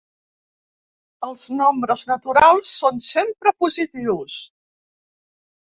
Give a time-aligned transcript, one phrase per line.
[1.27, 4.43] Els nombres naturals són sempre positius.